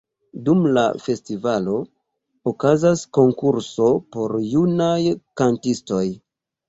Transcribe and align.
Dum 0.45 0.61
la 0.77 0.83
festivalo 1.07 1.75
okazas 2.53 3.03
konkurso 3.21 3.93
por 4.17 4.35
junaj 4.55 4.99
kantistoj. 5.43 6.05